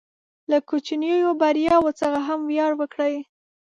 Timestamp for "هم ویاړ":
2.27-2.71